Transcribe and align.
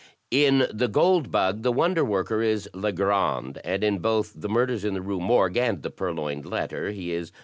"In 0.31 0.65
the 0.73 0.87
* 0.87 0.87
Gold 1.01 1.29
Bug' 1.31 1.61
the 1.61 1.71
wonder 1.71 2.03
worker 2.03 2.41
is 2.41 2.67
Legrand, 2.73 3.59
and 3.63 3.83
in 3.83 3.99
both 3.99 4.33
the 4.35 4.49
* 4.49 4.49
Murders 4.49 4.83
in 4.83 4.95
the 4.95 5.01
Rue 5.03 5.19
Morgue' 5.19 5.57
and 5.57 5.83
the 5.83 5.91
* 5.91 5.91
Pur 5.91 6.11
loined 6.11 6.47
Letter' 6.47 6.89
he 6.89 7.11
is 7.13 7.29
M. 7.29 7.35